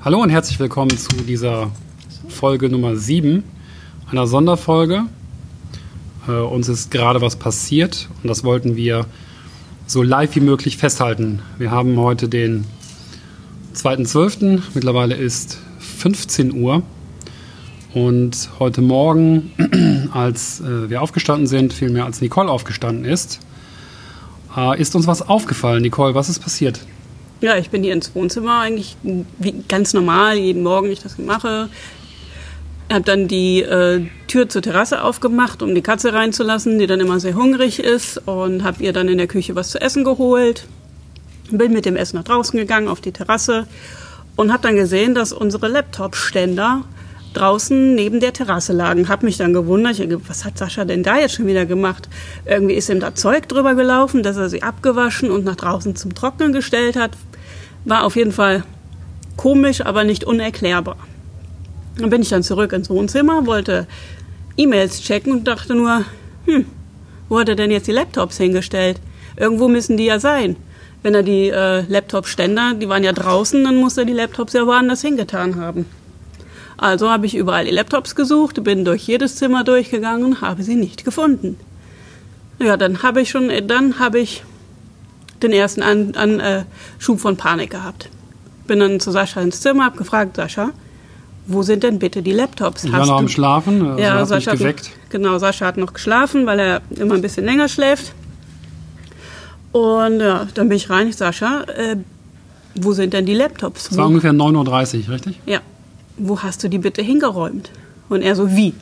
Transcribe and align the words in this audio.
Hallo 0.00 0.22
und 0.22 0.30
herzlich 0.30 0.60
willkommen 0.60 0.96
zu 0.96 1.08
dieser 1.24 1.72
Folge 2.28 2.68
Nummer 2.68 2.94
7, 2.94 3.42
einer 4.08 4.28
Sonderfolge. 4.28 5.06
Äh, 6.28 6.30
uns 6.30 6.68
ist 6.68 6.92
gerade 6.92 7.20
was 7.20 7.34
passiert 7.34 8.08
und 8.22 8.28
das 8.28 8.44
wollten 8.44 8.76
wir 8.76 9.06
so 9.88 10.04
live 10.04 10.36
wie 10.36 10.40
möglich 10.40 10.76
festhalten. 10.76 11.42
Wir 11.58 11.72
haben 11.72 11.98
heute 11.98 12.28
den 12.28 12.64
2.12. 13.74 14.60
Mittlerweile 14.72 15.16
ist 15.16 15.58
15 15.80 16.52
Uhr. 16.52 16.84
Und 17.92 18.50
heute 18.60 18.82
Morgen, 18.82 19.50
als 20.12 20.60
äh, 20.60 20.88
wir 20.88 21.02
aufgestanden 21.02 21.48
sind, 21.48 21.72
vielmehr 21.72 22.04
als 22.04 22.20
Nicole 22.20 22.48
aufgestanden 22.48 23.04
ist, 23.04 23.40
äh, 24.56 24.80
ist 24.80 24.94
uns 24.94 25.08
was 25.08 25.28
aufgefallen. 25.28 25.82
Nicole, 25.82 26.14
was 26.14 26.28
ist 26.28 26.38
passiert? 26.38 26.86
Ja, 27.40 27.56
ich 27.56 27.70
bin 27.70 27.84
hier 27.84 27.92
ins 27.92 28.14
Wohnzimmer 28.16 28.60
eigentlich 28.60 28.96
wie 29.02 29.54
ganz 29.68 29.94
normal, 29.94 30.36
jeden 30.38 30.64
Morgen 30.64 30.90
ich 30.90 31.00
das 31.00 31.18
mache. 31.18 31.68
Habe 32.90 33.04
dann 33.04 33.28
die 33.28 33.62
äh, 33.62 34.06
Tür 34.26 34.48
zur 34.48 34.62
Terrasse 34.62 35.04
aufgemacht, 35.04 35.62
um 35.62 35.72
die 35.74 35.82
Katze 35.82 36.12
reinzulassen, 36.12 36.80
die 36.80 36.88
dann 36.88 36.98
immer 36.98 37.20
sehr 37.20 37.34
hungrig 37.34 37.78
ist 37.78 38.18
und 38.26 38.64
habe 38.64 38.82
ihr 38.82 38.92
dann 38.92 39.08
in 39.08 39.18
der 39.18 39.28
Küche 39.28 39.54
was 39.54 39.70
zu 39.70 39.80
essen 39.80 40.02
geholt. 40.02 40.66
Bin 41.50 41.72
mit 41.72 41.84
dem 41.84 41.96
Essen 41.96 42.16
nach 42.16 42.24
draußen 42.24 42.58
gegangen 42.58 42.88
auf 42.88 43.00
die 43.00 43.12
Terrasse 43.12 43.68
und 44.34 44.52
habe 44.52 44.62
dann 44.62 44.74
gesehen, 44.74 45.14
dass 45.14 45.32
unsere 45.32 45.68
Laptop-Ständer 45.68 46.84
draußen 47.34 47.94
neben 47.94 48.20
der 48.20 48.32
Terrasse 48.32 48.72
lagen. 48.72 49.08
Hab 49.08 49.22
mich 49.22 49.36
dann 49.36 49.52
gewundert, 49.52 50.00
was 50.28 50.44
hat 50.44 50.58
Sascha 50.58 50.84
denn 50.84 51.02
da 51.02 51.18
jetzt 51.18 51.34
schon 51.34 51.46
wieder 51.46 51.66
gemacht? 51.66 52.08
Irgendwie 52.46 52.74
ist 52.74 52.88
ihm 52.88 53.00
da 53.00 53.14
Zeug 53.14 53.48
drüber 53.48 53.74
gelaufen, 53.74 54.22
dass 54.22 54.36
er 54.36 54.48
sie 54.48 54.62
abgewaschen 54.62 55.30
und 55.30 55.44
nach 55.44 55.56
draußen 55.56 55.94
zum 55.94 56.14
Trocknen 56.14 56.52
gestellt 56.52 56.96
hat. 56.96 57.12
War 57.84 58.04
auf 58.04 58.16
jeden 58.16 58.32
Fall 58.32 58.64
komisch, 59.36 59.84
aber 59.84 60.04
nicht 60.04 60.24
unerklärbar. 60.24 60.96
Dann 61.96 62.10
bin 62.10 62.22
ich 62.22 62.28
dann 62.28 62.42
zurück 62.42 62.72
ins 62.72 62.90
Wohnzimmer, 62.90 63.46
wollte 63.46 63.86
E-Mails 64.56 65.00
checken 65.00 65.32
und 65.32 65.44
dachte 65.48 65.74
nur, 65.74 66.04
hm, 66.46 66.66
wo 67.28 67.38
hat 67.38 67.48
er 67.48 67.56
denn 67.56 67.70
jetzt 67.70 67.86
die 67.86 67.92
Laptops 67.92 68.36
hingestellt? 68.36 69.00
Irgendwo 69.36 69.68
müssen 69.68 69.96
die 69.96 70.06
ja 70.06 70.18
sein. 70.20 70.56
Wenn 71.02 71.14
er 71.14 71.22
die 71.22 71.48
äh, 71.48 71.82
Laptop-Ständer, 71.88 72.74
die 72.74 72.88
waren 72.88 73.04
ja 73.04 73.12
draußen, 73.12 73.62
dann 73.62 73.76
muss 73.76 73.96
er 73.96 74.04
die 74.04 74.12
Laptops 74.12 74.52
ja 74.52 74.66
woanders 74.66 75.02
hingetan 75.02 75.56
haben. 75.56 75.86
Also 76.76 77.10
habe 77.10 77.26
ich 77.26 77.36
überall 77.36 77.64
die 77.64 77.72
Laptops 77.72 78.14
gesucht, 78.14 78.62
bin 78.62 78.84
durch 78.84 79.02
jedes 79.02 79.36
Zimmer 79.36 79.64
durchgegangen, 79.64 80.40
habe 80.40 80.62
sie 80.62 80.76
nicht 80.76 81.04
gefunden. 81.04 81.58
Ja, 82.60 82.76
dann 82.76 83.02
habe 83.02 83.20
ich 83.20 83.30
schon, 83.30 83.50
dann 83.66 83.98
habe 83.98 84.18
ich 84.20 84.42
den 85.42 85.52
ersten 85.52 85.82
An, 85.82 86.14
An 86.14 86.40
äh, 86.40 86.64
Schub 86.98 87.20
von 87.20 87.36
Panik 87.36 87.70
gehabt. 87.70 88.10
Bin 88.66 88.80
dann 88.80 89.00
zu 89.00 89.10
Sascha 89.10 89.40
ins 89.40 89.60
Zimmer, 89.60 89.86
habe 89.86 89.96
gefragt, 89.96 90.36
Sascha, 90.36 90.70
wo 91.46 91.62
sind 91.62 91.82
denn 91.82 91.98
bitte 91.98 92.22
die 92.22 92.32
Laptops? 92.32 92.84
Ich 92.84 92.92
war 92.92 93.06
noch 93.06 93.18
am 93.18 93.28
Schlafen, 93.28 93.84
also 93.86 94.02
ja, 94.02 94.14
hat 94.14 94.28
Sascha 94.28 94.52
mich 94.52 94.60
geweckt. 94.60 94.86
Hat 94.86 94.88
noch, 94.88 95.10
genau, 95.10 95.38
Sascha 95.38 95.66
hat 95.66 95.76
noch 95.78 95.94
geschlafen, 95.94 96.44
weil 96.46 96.60
er 96.60 96.82
immer 96.90 97.14
ein 97.14 97.22
bisschen 97.22 97.44
länger 97.44 97.68
schläft. 97.68 98.12
Und 99.72 100.20
ja, 100.20 100.46
dann 100.54 100.68
bin 100.68 100.76
ich 100.76 100.90
rein, 100.90 101.08
ich, 101.08 101.16
Sascha, 101.16 101.62
äh, 101.62 101.96
wo 102.74 102.92
sind 102.92 103.14
denn 103.14 103.26
die 103.26 103.34
Laptops? 103.34 103.90
Es 103.90 103.96
war 103.96 104.06
ungefähr 104.06 104.32
9.30 104.32 105.06
Uhr, 105.06 105.14
richtig? 105.14 105.40
ja, 105.46 105.60
wo 106.18 106.42
hast 106.42 106.62
du 106.62 106.68
die 106.68 106.78
bitte 106.78 107.02
hingeräumt? 107.02 107.70
Und 108.08 108.22
er 108.22 108.34
so, 108.34 108.54
wie? 108.54 108.74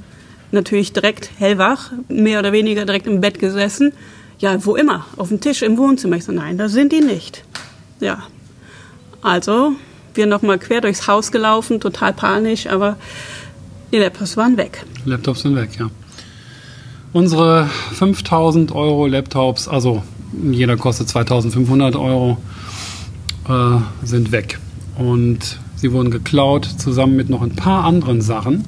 Natürlich 0.52 0.92
direkt 0.92 1.30
hellwach, 1.38 1.92
mehr 2.08 2.38
oder 2.38 2.52
weniger 2.52 2.84
direkt 2.84 3.06
im 3.06 3.20
Bett 3.20 3.38
gesessen. 3.38 3.92
Ja, 4.38 4.64
wo 4.64 4.76
immer, 4.76 5.06
auf 5.16 5.28
dem 5.28 5.40
Tisch 5.40 5.62
im 5.62 5.78
Wohnzimmer. 5.78 6.16
Ich 6.16 6.24
so, 6.24 6.32
nein, 6.32 6.58
da 6.58 6.68
sind 6.68 6.92
die 6.92 7.00
nicht. 7.00 7.42
Ja, 8.00 8.24
also 9.22 9.72
wir 10.14 10.26
nochmal 10.26 10.58
quer 10.58 10.80
durchs 10.80 11.06
Haus 11.06 11.32
gelaufen, 11.32 11.80
total 11.80 12.12
panisch, 12.12 12.66
aber 12.66 12.96
die 13.92 13.98
Laptops 13.98 14.36
waren 14.36 14.56
weg. 14.56 14.84
Laptops 15.04 15.42
sind 15.42 15.56
weg, 15.56 15.70
ja. 15.78 15.90
Unsere 17.12 17.68
5000 17.94 18.72
Euro 18.72 19.06
Laptops, 19.06 19.68
also 19.68 20.02
jeder 20.50 20.76
kostet 20.76 21.08
2500 21.08 21.96
Euro, 21.96 22.36
äh, 23.48 24.06
sind 24.06 24.32
weg. 24.32 24.58
Und 24.98 25.58
sie 25.76 25.92
wurden 25.92 26.10
geklaut, 26.10 26.66
zusammen 26.78 27.16
mit 27.16 27.30
noch 27.30 27.42
ein 27.42 27.56
paar 27.56 27.84
anderen 27.84 28.20
Sachen. 28.20 28.64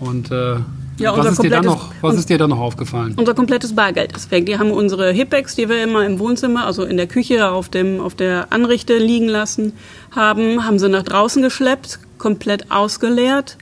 Und 0.00 0.30
äh, 0.30 0.56
Ja, 0.98 1.16
was, 1.16 1.32
ist 1.32 1.42
dir, 1.42 1.50
dann 1.50 1.64
noch, 1.64 1.90
was 2.00 2.16
ist 2.16 2.28
dir 2.28 2.38
dann 2.38 2.50
noch 2.50 2.60
aufgefallen? 2.60 3.14
Unser 3.16 3.34
komplettes 3.34 3.74
Bargeld 3.74 4.14
ist 4.16 4.30
weg. 4.30 4.46
Die 4.46 4.58
haben 4.58 4.70
unsere 4.70 5.10
Hipbags, 5.10 5.54
die 5.56 5.68
wir 5.68 5.82
immer 5.82 6.04
im 6.04 6.18
Wohnzimmer, 6.18 6.66
also 6.66 6.84
in 6.84 6.96
der 6.96 7.06
Küche 7.06 7.50
auf, 7.50 7.68
dem, 7.68 8.00
auf 8.00 8.14
der 8.14 8.46
Anrichte 8.52 8.98
liegen 8.98 9.26
lassen 9.28 9.72
haben, 10.14 10.64
haben 10.66 10.78
sie 10.78 10.88
nach 10.88 11.02
draußen 11.02 11.42
geschleppt, 11.42 11.98
komplett 12.18 12.70
ausgeleert. 12.70 13.56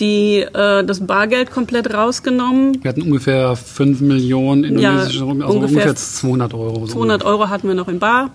Die, 0.00 0.40
äh, 0.40 0.84
das 0.84 1.06
Bargeld 1.06 1.50
komplett 1.52 1.94
rausgenommen. 1.94 2.82
Wir 2.82 2.88
hatten 2.88 3.02
ungefähr 3.02 3.54
5 3.56 4.00
Millionen 4.00 4.64
indonesische 4.64 5.18
Ja, 5.20 5.24
also 5.24 5.26
ungefähr 5.58 5.58
ungefähr 5.84 5.94
200 5.94 6.52
Euro. 6.54 6.86
so 6.86 6.94
200 6.94 7.24
Euro 7.24 7.48
hatten 7.48 7.68
wir 7.68 7.74
noch 7.76 7.88
in 7.88 8.00
Bar. 8.00 8.30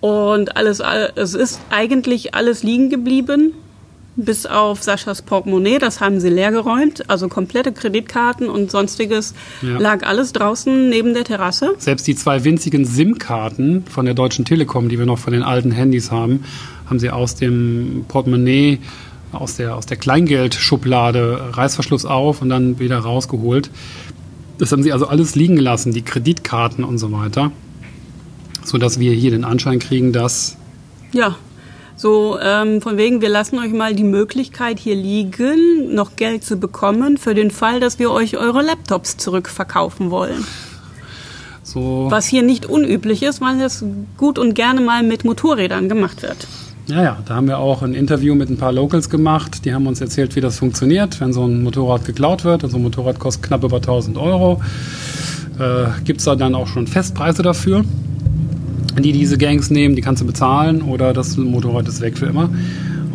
Und 0.00 0.56
alles, 0.56 0.80
all- 0.80 1.12
es 1.16 1.34
ist 1.34 1.60
eigentlich 1.70 2.34
alles 2.36 2.62
liegen 2.62 2.88
geblieben, 2.88 3.52
bis 4.18 4.46
auf 4.46 4.82
Saschas 4.82 5.22
Portemonnaie. 5.22 5.78
Das 5.78 6.00
haben 6.00 6.18
sie 6.20 6.28
leer 6.28 6.50
geräumt. 6.50 7.08
Also 7.08 7.28
komplette 7.28 7.72
Kreditkarten 7.72 8.48
und 8.50 8.70
sonstiges 8.70 9.32
Ja. 9.62 9.78
lag 9.78 10.04
alles 10.04 10.32
draußen 10.32 10.88
neben 10.90 11.14
der 11.14 11.24
Terrasse. 11.24 11.74
Selbst 11.78 12.06
die 12.06 12.16
zwei 12.16 12.42
winzigen 12.44 12.84
SIM-Karten 12.84 13.84
von 13.88 14.04
der 14.04 14.14
Deutschen 14.14 14.44
Telekom, 14.44 14.88
die 14.88 14.98
wir 14.98 15.06
noch 15.06 15.18
von 15.18 15.32
den 15.32 15.42
alten 15.44 15.70
Handys 15.70 16.10
haben, 16.10 16.44
haben 16.86 16.98
sie 16.98 17.10
aus 17.10 17.36
dem 17.36 18.04
Portemonnaie, 18.08 18.80
aus 19.30 19.56
der, 19.56 19.76
aus 19.76 19.86
der 19.86 19.96
Kleingeldschublade, 19.98 21.50
Reißverschluss 21.52 22.04
auf 22.04 22.42
und 22.42 22.48
dann 22.48 22.78
wieder 22.80 22.98
rausgeholt. 22.98 23.70
Das 24.58 24.72
haben 24.72 24.82
sie 24.82 24.92
also 24.92 25.06
alles 25.06 25.36
liegen 25.36 25.54
gelassen, 25.54 25.92
die 25.92 26.02
Kreditkarten 26.02 26.82
und 26.82 26.98
so 26.98 27.12
weiter, 27.12 27.52
sodass 28.64 28.98
wir 28.98 29.12
hier 29.12 29.30
den 29.30 29.44
Anschein 29.44 29.78
kriegen, 29.78 30.12
dass 30.12 30.56
Ja, 31.12 31.36
so 31.98 32.38
ähm, 32.40 32.80
von 32.80 32.96
wegen, 32.96 33.20
wir 33.20 33.28
lassen 33.28 33.58
euch 33.58 33.72
mal 33.72 33.92
die 33.92 34.04
Möglichkeit 34.04 34.78
hier 34.78 34.94
liegen, 34.94 35.94
noch 35.94 36.14
Geld 36.14 36.44
zu 36.44 36.56
bekommen, 36.56 37.18
für 37.18 37.34
den 37.34 37.50
Fall, 37.50 37.80
dass 37.80 37.98
wir 37.98 38.12
euch 38.12 38.36
eure 38.36 38.62
Laptops 38.62 39.16
zurückverkaufen 39.16 40.10
wollen. 40.10 40.44
so 41.64 42.06
Was 42.08 42.26
hier 42.26 42.42
nicht 42.42 42.66
unüblich 42.66 43.24
ist, 43.24 43.40
weil 43.40 43.58
das 43.58 43.84
gut 44.16 44.38
und 44.38 44.54
gerne 44.54 44.80
mal 44.80 45.02
mit 45.02 45.24
Motorrädern 45.24 45.88
gemacht 45.88 46.22
wird. 46.22 46.46
Ja, 46.86 47.02
ja, 47.02 47.18
da 47.26 47.34
haben 47.34 47.48
wir 47.48 47.58
auch 47.58 47.82
ein 47.82 47.94
Interview 47.94 48.34
mit 48.34 48.48
ein 48.48 48.56
paar 48.56 48.72
Locals 48.72 49.10
gemacht. 49.10 49.66
Die 49.66 49.74
haben 49.74 49.86
uns 49.86 50.00
erzählt, 50.00 50.36
wie 50.36 50.40
das 50.40 50.58
funktioniert, 50.58 51.20
wenn 51.20 51.34
so 51.34 51.44
ein 51.44 51.62
Motorrad 51.62 52.06
geklaut 52.06 52.44
wird. 52.44 52.64
Und 52.64 52.70
so 52.70 52.78
ein 52.78 52.82
Motorrad 52.82 53.18
kostet 53.18 53.42
knapp 53.42 53.62
über 53.62 53.76
1000 53.76 54.16
Euro. 54.16 54.62
Äh, 55.58 55.88
Gibt 56.04 56.20
es 56.20 56.24
da 56.24 56.34
dann 56.34 56.54
auch 56.54 56.66
schon 56.66 56.86
Festpreise 56.86 57.42
dafür, 57.42 57.84
die 59.02 59.12
diese 59.12 59.38
Gangs 59.38 59.70
nehmen? 59.70 59.96
Die 59.96 60.02
kannst 60.02 60.22
du 60.22 60.26
bezahlen 60.26 60.82
oder 60.82 61.12
das 61.12 61.36
Motorrad 61.36 61.88
ist 61.88 62.00
weg 62.00 62.18
für 62.18 62.26
immer. 62.26 62.50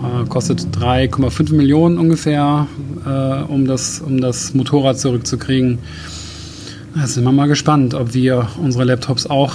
Äh, 0.03 0.27
kostet 0.27 0.67
3,5 0.77 1.53
Millionen 1.53 1.97
ungefähr, 1.97 2.67
äh, 3.05 3.51
um, 3.51 3.65
das, 3.65 4.01
um 4.01 4.19
das 4.19 4.53
Motorrad 4.53 4.99
zurückzukriegen. 4.99 5.79
Da 6.95 7.07
sind 7.07 7.23
wir 7.23 7.31
mal 7.31 7.47
gespannt, 7.47 7.93
ob 7.93 8.13
wir 8.13 8.47
unsere 8.61 8.83
Laptops 8.83 9.25
auch 9.27 9.53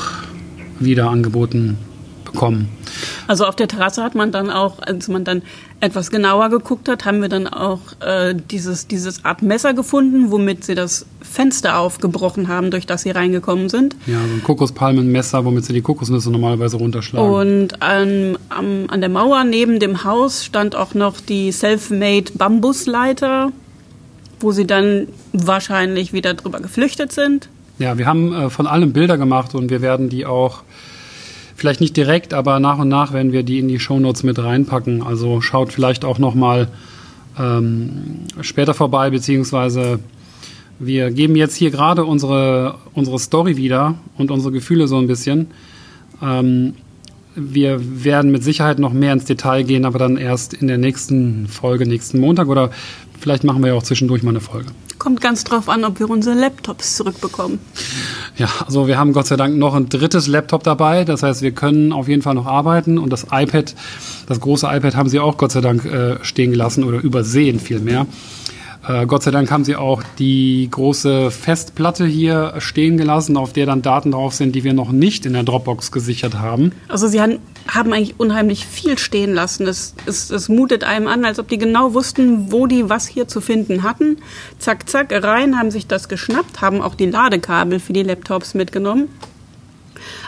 wieder 0.80 1.10
angeboten 1.10 1.76
bekommen. 2.38 2.68
Also 3.26 3.44
auf 3.46 3.56
der 3.56 3.68
Terrasse 3.68 4.02
hat 4.02 4.14
man 4.14 4.30
dann 4.30 4.50
auch, 4.50 4.78
als 4.80 5.08
man 5.08 5.24
dann 5.24 5.42
etwas 5.80 6.10
genauer 6.10 6.48
geguckt 6.50 6.88
hat, 6.88 7.04
haben 7.04 7.20
wir 7.20 7.28
dann 7.28 7.46
auch 7.46 7.80
äh, 8.00 8.34
dieses, 8.34 8.86
dieses 8.86 9.24
Art 9.24 9.42
Messer 9.42 9.74
gefunden, 9.74 10.30
womit 10.30 10.64
sie 10.64 10.74
das 10.74 11.04
Fenster 11.20 11.78
aufgebrochen 11.78 12.48
haben, 12.48 12.70
durch 12.70 12.86
das 12.86 13.02
sie 13.02 13.10
reingekommen 13.10 13.68
sind. 13.68 13.96
Ja, 14.06 14.18
so 14.18 14.34
ein 14.34 14.42
Kokospalmenmesser, 14.42 15.44
womit 15.44 15.64
sie 15.64 15.72
die 15.72 15.82
Kokosnüsse 15.82 16.30
normalerweise 16.30 16.76
runterschlagen. 16.76 17.28
Und 17.28 17.82
an, 17.82 18.38
am, 18.48 18.86
an 18.88 19.00
der 19.00 19.10
Mauer 19.10 19.44
neben 19.44 19.78
dem 19.80 20.04
Haus 20.04 20.44
stand 20.44 20.76
auch 20.76 20.94
noch 20.94 21.20
die 21.20 21.52
Self-Made 21.52 22.32
Bambusleiter, 22.34 23.52
wo 24.40 24.52
sie 24.52 24.66
dann 24.66 25.08
wahrscheinlich 25.32 26.12
wieder 26.12 26.34
drüber 26.34 26.60
geflüchtet 26.60 27.12
sind. 27.12 27.48
ja, 27.78 27.98
wir 27.98 28.06
haben 28.06 28.32
äh, 28.32 28.50
von 28.50 28.66
allem 28.66 28.92
Bilder 28.92 29.18
gemacht 29.18 29.54
und 29.54 29.70
wir 29.70 29.82
werden 29.82 30.08
die 30.08 30.24
auch, 30.26 30.62
vielleicht 31.58 31.80
nicht 31.80 31.96
direkt, 31.96 32.32
aber 32.32 32.60
nach 32.60 32.78
und 32.78 32.88
nach 32.88 33.12
werden 33.12 33.32
wir 33.32 33.42
die 33.42 33.58
in 33.58 33.66
die 33.66 33.80
Shownotes 33.80 34.22
mit 34.22 34.38
reinpacken. 34.38 35.02
Also 35.02 35.40
schaut 35.40 35.72
vielleicht 35.72 36.04
auch 36.04 36.18
nochmal 36.18 36.68
ähm, 37.38 38.20
später 38.40 38.74
vorbei, 38.74 39.10
beziehungsweise 39.10 39.98
wir 40.78 41.10
geben 41.10 41.34
jetzt 41.34 41.56
hier 41.56 41.72
gerade 41.72 42.04
unsere, 42.04 42.76
unsere 42.94 43.18
Story 43.18 43.56
wieder 43.56 43.96
und 44.16 44.30
unsere 44.30 44.52
Gefühle 44.52 44.86
so 44.86 44.98
ein 44.98 45.08
bisschen. 45.08 45.48
Ähm, 46.22 46.74
wir 47.34 48.04
werden 48.04 48.30
mit 48.30 48.44
Sicherheit 48.44 48.78
noch 48.78 48.92
mehr 48.92 49.12
ins 49.12 49.24
Detail 49.24 49.64
gehen, 49.64 49.84
aber 49.84 49.98
dann 49.98 50.16
erst 50.16 50.54
in 50.54 50.68
der 50.68 50.78
nächsten 50.78 51.48
Folge, 51.48 51.86
nächsten 51.86 52.20
Montag 52.20 52.46
oder 52.46 52.70
vielleicht 53.18 53.42
machen 53.42 53.62
wir 53.62 53.70
ja 53.70 53.74
auch 53.74 53.82
zwischendurch 53.82 54.22
mal 54.22 54.30
eine 54.30 54.40
Folge. 54.40 54.70
Kommt 55.08 55.22
ganz 55.22 55.42
drauf 55.42 55.70
an, 55.70 55.86
ob 55.86 56.00
wir 56.00 56.10
unsere 56.10 56.38
Laptops 56.38 56.96
zurückbekommen. 56.96 57.60
Ja, 58.36 58.50
also 58.66 58.88
wir 58.88 58.98
haben 58.98 59.14
Gott 59.14 59.26
sei 59.26 59.36
Dank 59.36 59.56
noch 59.56 59.74
ein 59.74 59.88
drittes 59.88 60.26
Laptop 60.26 60.64
dabei. 60.64 61.04
Das 61.04 61.22
heißt, 61.22 61.40
wir 61.40 61.52
können 61.52 61.94
auf 61.94 62.08
jeden 62.08 62.20
Fall 62.20 62.34
noch 62.34 62.44
arbeiten. 62.44 62.98
Und 62.98 63.10
das 63.10 63.24
iPad, 63.32 63.74
das 64.26 64.38
große 64.38 64.66
iPad 64.70 64.96
haben 64.96 65.08
sie 65.08 65.18
auch 65.18 65.38
Gott 65.38 65.52
sei 65.52 65.62
Dank 65.62 65.86
äh, 65.86 66.22
stehen 66.22 66.50
gelassen 66.50 66.84
oder 66.84 66.98
übersehen 67.00 67.58
vielmehr. 67.58 68.06
Äh, 68.86 69.06
Gott 69.06 69.22
sei 69.22 69.30
Dank 69.30 69.50
haben 69.50 69.64
sie 69.64 69.76
auch 69.76 70.02
die 70.18 70.68
große 70.70 71.30
Festplatte 71.30 72.06
hier 72.06 72.54
stehen 72.58 72.96
gelassen, 72.96 73.36
auf 73.36 73.52
der 73.52 73.66
dann 73.66 73.82
Daten 73.82 74.12
drauf 74.12 74.34
sind, 74.34 74.54
die 74.54 74.64
wir 74.64 74.72
noch 74.72 74.92
nicht 74.92 75.26
in 75.26 75.32
der 75.32 75.42
Dropbox 75.42 75.90
gesichert 75.90 76.38
haben. 76.38 76.72
Also 76.88 77.08
sie 77.08 77.20
haben, 77.20 77.38
haben 77.66 77.92
eigentlich 77.92 78.18
unheimlich 78.18 78.66
viel 78.66 78.98
stehen 78.98 79.34
lassen. 79.34 79.66
Es, 79.66 79.94
es, 80.06 80.30
es 80.30 80.48
mutet 80.48 80.84
einem 80.84 81.08
an, 81.08 81.24
als 81.24 81.38
ob 81.38 81.48
die 81.48 81.58
genau 81.58 81.94
wussten, 81.94 82.52
wo 82.52 82.66
die 82.66 82.88
was 82.88 83.06
hier 83.06 83.26
zu 83.26 83.40
finden 83.40 83.82
hatten. 83.82 84.18
Zack, 84.58 84.88
zack, 84.88 85.12
rein, 85.12 85.58
haben 85.58 85.70
sich 85.70 85.86
das 85.86 86.08
geschnappt, 86.08 86.60
haben 86.60 86.80
auch 86.80 86.94
die 86.94 87.06
Ladekabel 87.06 87.80
für 87.80 87.92
die 87.92 88.02
Laptops 88.02 88.54
mitgenommen. 88.54 89.08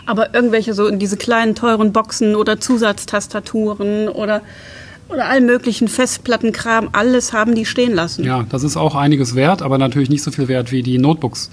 Aber 0.06 0.34
irgendwelche 0.34 0.74
so 0.74 0.86
in 0.86 0.98
diese 0.98 1.16
kleinen 1.16 1.54
teuren 1.54 1.92
Boxen 1.92 2.34
oder 2.34 2.58
Zusatztastaturen 2.58 4.08
oder 4.08 4.42
oder 5.10 5.26
allen 5.26 5.46
möglichen 5.46 5.88
Festplattenkram, 5.88 6.90
alles 6.92 7.32
haben 7.32 7.54
die 7.54 7.66
stehen 7.66 7.94
lassen. 7.94 8.24
Ja, 8.24 8.44
das 8.48 8.62
ist 8.62 8.76
auch 8.76 8.94
einiges 8.94 9.34
wert, 9.34 9.62
aber 9.62 9.78
natürlich 9.78 10.10
nicht 10.10 10.22
so 10.22 10.30
viel 10.30 10.48
wert 10.48 10.72
wie 10.72 10.82
die 10.82 10.98
Notebooks. 10.98 11.50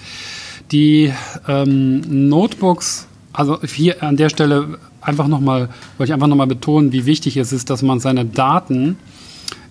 Die 0.72 1.14
ähm, 1.48 2.30
Notebooks, 2.30 3.08
also 3.34 3.60
hier 3.64 4.04
an 4.04 4.18
der 4.18 4.30
Stelle 4.30 4.78
einfach 5.02 5.28
nochmal, 5.28 5.70
wollte 5.98 6.10
ich 6.10 6.14
einfach 6.14 6.28
nochmal 6.28 6.48
betonen, 6.48 6.92
wie 6.92 7.06
wichtig 7.06 7.38
es 7.38 7.54
ist, 7.54 7.70
dass 7.70 7.82
man 7.82 8.00
seine 8.00 8.26
Daten 8.26 8.98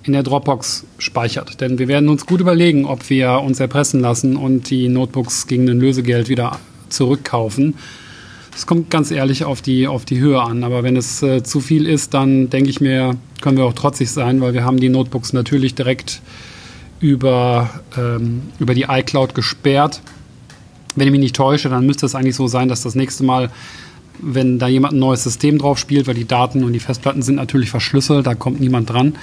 in 0.02 0.12
der 0.12 0.22
Dropbox 0.22 0.86
speichert. 0.98 1.60
Denn 1.60 1.78
wir 1.78 1.88
werden 1.88 2.08
uns 2.08 2.26
gut 2.26 2.40
überlegen, 2.40 2.86
ob 2.86 3.10
wir 3.10 3.40
uns 3.40 3.60
erpressen 3.60 4.00
lassen 4.00 4.36
und 4.36 4.70
die 4.70 4.88
Notebooks 4.88 5.46
gegen 5.46 5.68
ein 5.68 5.80
Lösegeld 5.80 6.28
wieder 6.28 6.58
zurückkaufen. 6.88 7.74
Es 8.56 8.66
kommt 8.66 8.88
ganz 8.88 9.10
ehrlich 9.10 9.44
auf 9.44 9.60
die, 9.60 9.86
auf 9.86 10.06
die 10.06 10.18
Höhe 10.18 10.40
an. 10.40 10.64
Aber 10.64 10.82
wenn 10.82 10.96
es 10.96 11.22
äh, 11.22 11.42
zu 11.42 11.60
viel 11.60 11.86
ist, 11.86 12.14
dann 12.14 12.48
denke 12.48 12.70
ich 12.70 12.80
mir, 12.80 13.14
können 13.42 13.58
wir 13.58 13.64
auch 13.64 13.74
trotzig 13.74 14.10
sein, 14.10 14.40
weil 14.40 14.54
wir 14.54 14.64
haben 14.64 14.80
die 14.80 14.88
Notebooks 14.88 15.34
natürlich 15.34 15.74
direkt 15.74 16.22
über, 16.98 17.68
ähm, 17.98 18.44
über 18.58 18.74
die 18.74 18.86
iCloud 18.88 19.34
gesperrt. 19.34 20.00
Wenn 20.94 21.06
ich 21.06 21.12
mich 21.12 21.20
nicht 21.20 21.36
täusche, 21.36 21.68
dann 21.68 21.84
müsste 21.84 22.06
es 22.06 22.14
eigentlich 22.14 22.34
so 22.34 22.46
sein, 22.46 22.68
dass 22.68 22.82
das 22.82 22.94
nächste 22.94 23.24
Mal, 23.24 23.50
wenn 24.22 24.58
da 24.58 24.68
jemand 24.68 24.94
ein 24.94 25.00
neues 25.00 25.22
System 25.22 25.58
drauf 25.58 25.78
spielt, 25.78 26.06
weil 26.06 26.14
die 26.14 26.26
Daten 26.26 26.64
und 26.64 26.72
die 26.72 26.80
Festplatten 26.80 27.20
sind 27.20 27.34
natürlich 27.34 27.68
verschlüsselt, 27.68 28.26
da 28.26 28.34
kommt 28.34 28.58
niemand 28.58 28.88
dran, 28.88 29.16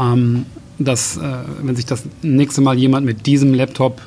ähm, 0.00 0.46
dass, 0.78 1.16
äh, 1.16 1.22
wenn 1.60 1.74
sich 1.74 1.86
das 1.86 2.04
nächste 2.22 2.60
Mal 2.60 2.78
jemand 2.78 3.04
mit 3.04 3.26
diesem 3.26 3.52
Laptop 3.52 4.00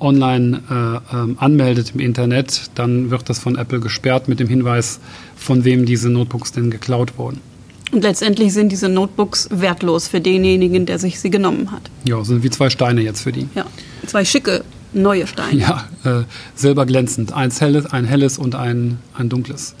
online 0.00 0.62
äh, 0.70 1.16
ähm, 1.16 1.36
anmeldet 1.38 1.92
im 1.94 2.00
Internet, 2.00 2.70
dann 2.74 3.10
wird 3.10 3.28
das 3.28 3.38
von 3.38 3.56
Apple 3.56 3.80
gesperrt 3.80 4.28
mit 4.28 4.40
dem 4.40 4.48
Hinweis, 4.48 5.00
von 5.36 5.64
wem 5.64 5.86
diese 5.86 6.08
Notebooks 6.08 6.52
denn 6.52 6.70
geklaut 6.70 7.18
wurden. 7.18 7.40
Und 7.92 8.02
letztendlich 8.02 8.52
sind 8.52 8.70
diese 8.70 8.88
Notebooks 8.88 9.48
wertlos 9.50 10.06
für 10.08 10.20
denjenigen, 10.20 10.86
der 10.86 10.98
sich 10.98 11.18
sie 11.18 11.30
genommen 11.30 11.72
hat. 11.72 11.82
Ja, 12.04 12.22
sind 12.24 12.42
wie 12.42 12.50
zwei 12.50 12.70
Steine 12.70 13.00
jetzt 13.00 13.22
für 13.22 13.32
die. 13.32 13.48
Ja, 13.54 13.66
zwei 14.06 14.24
schicke 14.24 14.64
neue 14.92 15.26
Steine. 15.26 15.58
Ja, 15.58 15.88
äh, 16.04 16.22
silberglänzend. 16.54 17.32
Eins 17.32 17.60
helles, 17.60 17.86
ein 17.86 18.04
helles 18.04 18.38
und 18.38 18.54
ein, 18.54 18.98
ein 19.16 19.28
dunkles. 19.28 19.74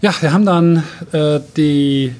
Ja, 0.00 0.14
wir 0.20 0.32
haben 0.32 0.46
dann 0.46 0.82
äh, 1.12 1.40
die 1.56 2.12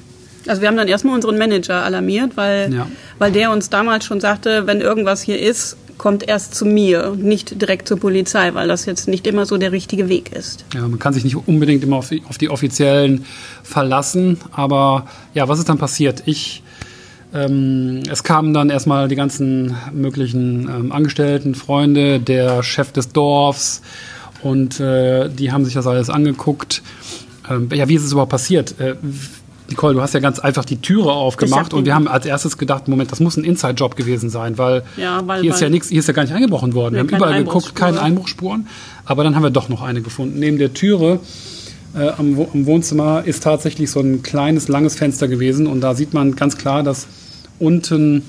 also 0.47 0.61
wir 0.61 0.69
haben 0.69 0.77
dann 0.77 0.87
erstmal 0.87 1.15
unseren 1.15 1.37
Manager 1.37 1.83
alarmiert, 1.83 2.35
weil, 2.35 2.73
ja. 2.73 2.87
weil 3.19 3.31
der 3.31 3.51
uns 3.51 3.69
damals 3.69 4.05
schon 4.05 4.19
sagte, 4.19 4.65
wenn 4.65 4.81
irgendwas 4.81 5.21
hier 5.21 5.39
ist, 5.39 5.77
kommt 6.01 6.27
erst 6.27 6.55
zu 6.55 6.65
mir 6.65 7.15
nicht 7.15 7.61
direkt 7.61 7.87
zur 7.87 7.99
Polizei, 7.99 8.55
weil 8.55 8.67
das 8.67 8.87
jetzt 8.87 9.07
nicht 9.07 9.27
immer 9.27 9.45
so 9.45 9.57
der 9.57 9.71
richtige 9.71 10.09
Weg 10.09 10.31
ist. 10.31 10.65
Ja, 10.73 10.87
man 10.87 10.97
kann 10.97 11.13
sich 11.13 11.23
nicht 11.23 11.35
unbedingt 11.47 11.83
immer 11.83 11.97
auf 11.97 12.09
die, 12.09 12.23
auf 12.27 12.39
die 12.39 12.49
offiziellen 12.49 13.23
verlassen, 13.61 14.39
aber 14.51 15.05
ja, 15.35 15.47
was 15.47 15.59
ist 15.59 15.69
dann 15.69 15.77
passiert? 15.77 16.23
Ich 16.25 16.63
ähm, 17.35 18.01
es 18.09 18.23
kamen 18.23 18.51
dann 18.51 18.71
erstmal 18.71 19.09
die 19.09 19.15
ganzen 19.15 19.75
möglichen 19.93 20.67
ähm, 20.67 20.91
Angestellten, 20.91 21.53
Freunde, 21.53 22.19
der 22.19 22.63
Chef 22.63 22.91
des 22.91 23.09
Dorfs 23.09 23.83
und 24.41 24.79
äh, 24.79 25.29
die 25.29 25.51
haben 25.51 25.65
sich 25.65 25.75
das 25.75 25.85
alles 25.85 26.09
angeguckt. 26.09 26.81
Ähm, 27.47 27.69
ja, 27.71 27.87
wie 27.89 27.93
ist 27.93 28.05
es 28.05 28.11
überhaupt 28.11 28.31
passiert? 28.31 28.73
Äh, 28.79 28.95
Nicole, 29.71 29.93
du 29.95 30.01
hast 30.01 30.13
ja 30.13 30.19
ganz 30.19 30.39
einfach 30.39 30.65
die 30.65 30.77
Türe 30.77 31.11
aufgemacht 31.11 31.73
und 31.73 31.85
wir 31.85 31.95
haben 31.95 32.07
als 32.07 32.25
erstes 32.25 32.57
gedacht, 32.57 32.87
Moment, 32.87 33.11
das 33.11 33.19
muss 33.19 33.37
ein 33.37 33.43
Inside-Job 33.43 33.95
gewesen 33.95 34.29
sein, 34.29 34.57
weil, 34.57 34.83
ja, 34.97 35.21
weil 35.25 35.41
hier 35.41 35.53
ist 35.53 35.61
ja 35.61 35.69
nichts, 35.69 35.89
hier 35.89 35.99
ist 35.99 36.07
ja 36.07 36.13
gar 36.13 36.23
nicht 36.23 36.33
eingebrochen 36.33 36.73
worden. 36.73 36.93
Wir 36.93 36.99
haben 37.01 37.09
überall 37.09 37.43
geguckt, 37.43 37.75
keine 37.75 38.01
Einbruchspuren, 38.01 38.67
aber 39.05 39.23
dann 39.23 39.35
haben 39.35 39.43
wir 39.43 39.49
doch 39.49 39.69
noch 39.69 39.81
eine 39.81 40.01
gefunden. 40.01 40.39
Neben 40.39 40.57
der 40.57 40.73
Türe 40.73 41.19
äh, 41.95 42.09
am, 42.09 42.39
am, 42.53 42.65
Wohnzimmer 42.65 43.23
ist 43.25 43.43
tatsächlich 43.43 43.89
so 43.89 43.99
ein 43.99 44.23
kleines, 44.23 44.67
langes 44.67 44.95
Fenster 44.95 45.27
gewesen 45.27 45.67
und 45.67 45.81
da 45.81 45.95
sieht 45.95 46.13
man 46.13 46.35
ganz 46.35 46.57
klar, 46.57 46.83
dass 46.83 47.07
unten 47.59 48.23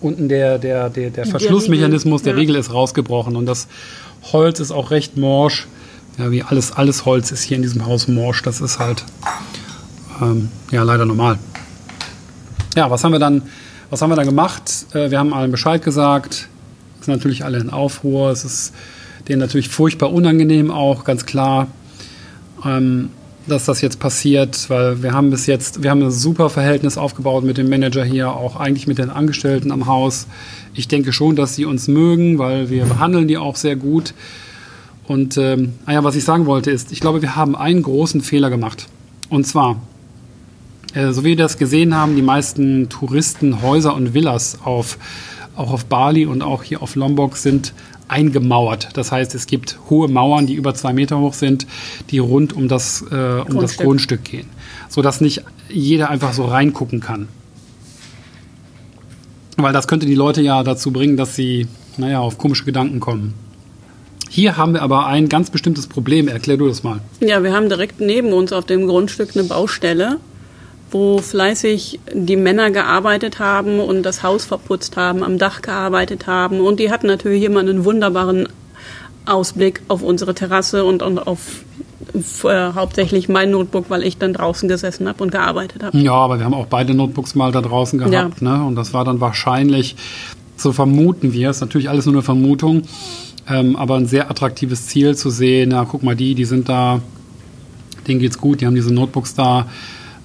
unten 0.00 0.28
der, 0.28 0.58
der, 0.58 0.90
der, 0.90 1.10
der 1.10 1.26
Verschlussmechanismus 1.26 2.22
der, 2.22 2.34
Riegel, 2.34 2.46
der 2.46 2.54
Riegel 2.54 2.60
ist 2.60 2.74
rausgebrochen 2.74 3.36
und 3.36 3.46
das 3.46 3.68
Holz 4.32 4.60
ist 4.60 4.70
auch 4.70 4.90
recht 4.90 5.16
morsch. 5.16 5.66
Ja, 6.18 6.30
wie 6.30 6.42
alles, 6.42 6.72
alles 6.72 7.06
Holz 7.06 7.32
ist 7.32 7.42
hier 7.42 7.56
in 7.56 7.62
diesem 7.62 7.86
Haus 7.86 8.06
morsch. 8.06 8.42
Das 8.42 8.60
ist 8.60 8.78
halt 8.78 9.04
ähm, 10.20 10.48
ja 10.70 10.82
leider 10.82 11.04
normal. 11.04 11.38
Ja, 12.76 12.90
was 12.90 13.04
haben 13.04 13.12
wir 13.12 13.18
dann, 13.18 13.42
was 13.90 14.02
haben 14.02 14.10
wir 14.10 14.16
dann 14.16 14.26
gemacht? 14.26 14.86
Äh, 14.92 15.10
wir 15.10 15.18
haben 15.18 15.32
allen 15.32 15.50
Bescheid 15.50 15.82
gesagt. 15.82 16.48
Es 17.00 17.06
sind 17.06 17.14
natürlich 17.14 17.44
alle 17.44 17.58
in 17.58 17.70
Aufruhr. 17.70 18.30
Es 18.30 18.44
ist 18.44 18.72
denen 19.28 19.40
natürlich 19.40 19.68
furchtbar 19.68 20.12
unangenehm 20.12 20.70
auch, 20.70 21.04
ganz 21.04 21.26
klar, 21.26 21.68
ähm, 22.64 23.10
dass 23.46 23.66
das 23.66 23.80
jetzt 23.80 23.98
passiert, 23.98 24.70
weil 24.70 25.02
wir 25.02 25.12
haben 25.12 25.30
bis 25.30 25.46
jetzt, 25.46 25.82
wir 25.82 25.90
haben 25.90 26.02
ein 26.02 26.10
super 26.10 26.48
Verhältnis 26.48 26.96
aufgebaut 26.96 27.44
mit 27.44 27.58
dem 27.58 27.68
Manager 27.68 28.04
hier, 28.04 28.32
auch 28.32 28.56
eigentlich 28.56 28.86
mit 28.86 28.98
den 28.98 29.10
Angestellten 29.10 29.70
am 29.70 29.86
Haus. 29.86 30.26
Ich 30.72 30.88
denke 30.88 31.12
schon, 31.12 31.36
dass 31.36 31.54
sie 31.54 31.66
uns 31.66 31.86
mögen, 31.88 32.38
weil 32.38 32.70
wir 32.70 32.86
behandeln 32.86 33.28
die 33.28 33.36
auch 33.36 33.56
sehr 33.56 33.76
gut. 33.76 34.14
Und 35.06 35.36
ähm, 35.36 35.74
ah 35.84 35.92
ja, 35.92 36.04
was 36.04 36.16
ich 36.16 36.24
sagen 36.24 36.46
wollte 36.46 36.70
ist, 36.70 36.90
ich 36.90 37.00
glaube, 37.00 37.20
wir 37.20 37.36
haben 37.36 37.54
einen 37.54 37.82
großen 37.82 38.22
Fehler 38.22 38.48
gemacht. 38.48 38.86
Und 39.28 39.46
zwar, 39.46 39.76
äh, 40.94 41.12
so 41.12 41.22
wie 41.24 41.28
wir 41.28 41.36
das 41.36 41.58
gesehen 41.58 41.94
haben, 41.94 42.16
die 42.16 42.22
meisten 42.22 42.88
Touristenhäuser 42.88 43.94
und 43.94 44.14
Villas 44.14 44.58
auf, 44.64 44.98
auch 45.56 45.72
auf 45.72 45.86
Bali 45.86 46.26
und 46.26 46.42
auch 46.42 46.62
hier 46.62 46.82
auf 46.82 46.94
Lombok 46.94 47.36
sind 47.36 47.74
eingemauert. 48.08 48.90
Das 48.94 49.12
heißt, 49.12 49.34
es 49.34 49.46
gibt 49.46 49.78
hohe 49.90 50.08
Mauern, 50.08 50.46
die 50.46 50.54
über 50.54 50.74
zwei 50.74 50.92
Meter 50.92 51.18
hoch 51.18 51.34
sind, 51.34 51.66
die 52.10 52.18
rund 52.18 52.52
um 52.52 52.68
das, 52.68 53.02
äh, 53.02 53.04
um 53.04 53.10
Grundstück. 53.10 53.60
das 53.60 53.76
Grundstück 53.76 54.24
gehen, 54.24 54.46
sodass 54.88 55.20
nicht 55.20 55.42
jeder 55.68 56.10
einfach 56.10 56.32
so 56.32 56.44
reingucken 56.44 57.00
kann. 57.00 57.28
Weil 59.56 59.72
das 59.72 59.88
könnte 59.88 60.06
die 60.06 60.14
Leute 60.14 60.42
ja 60.42 60.62
dazu 60.62 60.90
bringen, 60.90 61.16
dass 61.16 61.36
sie, 61.36 61.66
naja, 61.96 62.20
auf 62.20 62.38
komische 62.38 62.64
Gedanken 62.64 63.00
kommen. 63.00 63.34
Hier 64.28 64.56
haben 64.56 64.74
wir 64.74 64.82
aber 64.82 65.06
ein 65.06 65.28
ganz 65.28 65.50
bestimmtes 65.50 65.86
Problem. 65.86 66.26
Erklär 66.26 66.56
du 66.56 66.66
das 66.66 66.82
mal. 66.82 66.98
Ja, 67.20 67.44
wir 67.44 67.52
haben 67.52 67.68
direkt 67.68 68.00
neben 68.00 68.32
uns 68.32 68.52
auf 68.52 68.66
dem 68.66 68.88
Grundstück 68.88 69.30
eine 69.34 69.44
Baustelle 69.44 70.18
wo 70.94 71.18
fleißig 71.18 71.98
die 72.12 72.36
Männer 72.36 72.70
gearbeitet 72.70 73.40
haben 73.40 73.80
und 73.80 74.04
das 74.04 74.22
Haus 74.22 74.44
verputzt 74.44 74.96
haben, 74.96 75.24
am 75.24 75.38
Dach 75.38 75.60
gearbeitet 75.60 76.28
haben. 76.28 76.60
Und 76.60 76.78
die 76.78 76.92
hatten 76.92 77.08
natürlich 77.08 77.42
immer 77.42 77.58
einen 77.58 77.84
wunderbaren 77.84 78.48
Ausblick 79.26 79.82
auf 79.88 80.02
unsere 80.02 80.34
Terrasse 80.34 80.84
und, 80.84 81.02
und 81.02 81.18
auf 81.18 81.64
äh, 82.44 82.72
hauptsächlich 82.74 83.28
mein 83.28 83.50
Notebook, 83.50 83.86
weil 83.88 84.04
ich 84.04 84.18
dann 84.18 84.34
draußen 84.34 84.68
gesessen 84.68 85.08
habe 85.08 85.20
und 85.24 85.32
gearbeitet 85.32 85.82
habe. 85.82 85.98
Ja, 85.98 86.12
aber 86.12 86.38
wir 86.38 86.44
haben 86.44 86.54
auch 86.54 86.66
beide 86.66 86.94
Notebooks 86.94 87.34
mal 87.34 87.50
da 87.50 87.60
draußen 87.60 87.98
gehabt. 87.98 88.40
Ja. 88.40 88.58
Ne? 88.58 88.64
Und 88.64 88.76
das 88.76 88.94
war 88.94 89.04
dann 89.04 89.20
wahrscheinlich, 89.20 89.96
so 90.56 90.72
vermuten 90.72 91.32
wir, 91.32 91.50
ist 91.50 91.60
natürlich 91.60 91.88
alles 91.88 92.06
nur 92.06 92.14
eine 92.14 92.22
Vermutung, 92.22 92.82
ähm, 93.48 93.74
aber 93.74 93.96
ein 93.96 94.06
sehr 94.06 94.30
attraktives 94.30 94.86
Ziel 94.86 95.16
zu 95.16 95.30
sehen. 95.30 95.70
Na, 95.70 95.86
guck 95.90 96.04
mal, 96.04 96.14
die, 96.14 96.36
die 96.36 96.44
sind 96.44 96.68
da, 96.68 97.00
denen 98.06 98.20
geht's 98.20 98.38
gut, 98.38 98.60
die 98.60 98.66
haben 98.66 98.76
diese 98.76 98.94
Notebooks 98.94 99.34
da 99.34 99.66